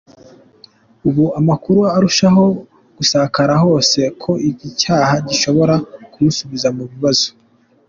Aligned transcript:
Ubu 1.07 1.25
amakuru 1.39 1.79
ararushaho 1.95 2.45
gusakara 2.97 3.53
hose 3.63 3.99
ko 4.21 4.31
iki 4.49 4.67
cyaha 4.81 5.13
gishobora 5.27 5.75
kumusubiza 6.11 6.69
mu 6.77 6.83
bibazo. 6.91 7.27